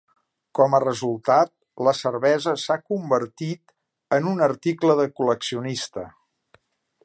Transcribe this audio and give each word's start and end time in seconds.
Com 0.59 0.75
a 0.75 0.79
resultat, 0.83 1.51
la 1.87 1.93
cervesa 1.99 2.55
s'ha 2.63 2.79
convertit 2.93 3.77
en 4.19 4.33
un 4.35 4.43
article 4.49 4.99
de 5.01 5.09
col·leccionista. 5.21 6.11